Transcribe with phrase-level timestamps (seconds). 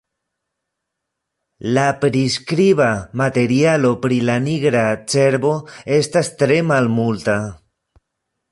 [1.77, 2.87] La priskriba
[3.21, 4.81] materialo pri la nigra
[5.15, 5.53] cervo
[5.99, 7.37] estas tre malmulta.